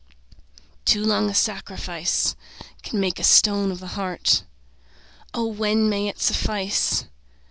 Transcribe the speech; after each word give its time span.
Too 0.83 1.05
long 1.05 1.29
a 1.29 1.35
sacrifice 1.35 2.35
Can 2.81 2.99
make 2.99 3.19
a 3.19 3.23
stone 3.23 3.71
of 3.71 3.79
the 3.79 3.89
heart. 3.89 4.43
O 5.35 5.45
when 5.45 5.89
may 5.89 6.07
it 6.07 6.17
suffice? 6.19 7.05